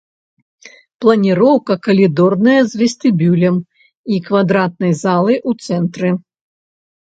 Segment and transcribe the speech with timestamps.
[1.03, 3.55] Планіроўка калідорная з вестыбюлем
[4.15, 6.09] і квадратнай залай у цэнтры.